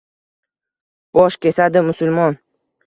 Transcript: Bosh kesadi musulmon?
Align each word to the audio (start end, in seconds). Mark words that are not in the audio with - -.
Bosh 1.21 1.39
kesadi 1.43 1.87
musulmon? 1.91 2.45